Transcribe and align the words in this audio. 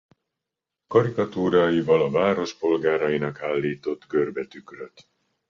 Karikatúráival 0.87 2.01
a 2.01 2.09
város 2.09 2.53
polgárainak 2.55 3.41
állított 3.41 4.05
görbe 4.07 4.45
tükröt. 4.47 5.07